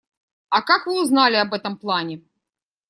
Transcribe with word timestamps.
А 0.49 0.63
как 0.63 0.87
вы 0.87 0.99
узнали 0.99 1.35
об 1.35 1.53
этом 1.53 1.77
плане? 1.77 2.23